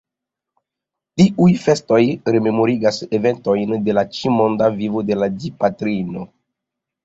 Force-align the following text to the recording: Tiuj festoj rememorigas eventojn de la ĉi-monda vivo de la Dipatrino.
Tiuj 1.21 1.47
festoj 1.65 1.99
rememorigas 2.37 2.99
eventojn 3.19 3.77
de 3.91 3.97
la 4.01 4.07
ĉi-monda 4.19 4.73
vivo 4.83 5.07
de 5.13 5.23
la 5.23 5.33
Dipatrino. 5.41 6.29